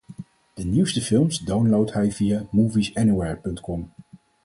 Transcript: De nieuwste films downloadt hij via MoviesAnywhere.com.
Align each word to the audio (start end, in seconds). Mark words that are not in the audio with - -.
De 0.53 0.63
nieuwste 0.63 1.01
films 1.01 1.39
downloadt 1.43 1.93
hij 1.93 2.11
via 2.11 2.45
MoviesAnywhere.com. 2.51 3.91